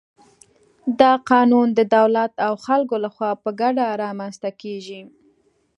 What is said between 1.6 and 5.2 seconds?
د دولت او خلکو له خوا په ګډه رامنځته کېږي.